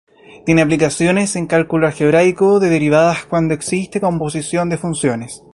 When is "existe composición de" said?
3.53-4.79